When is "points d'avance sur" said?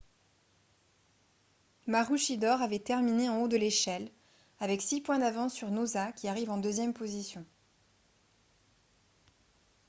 4.99-5.69